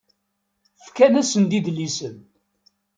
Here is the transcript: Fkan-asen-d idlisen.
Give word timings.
Fkan-asen-d 0.85 1.51
idlisen. 1.57 2.15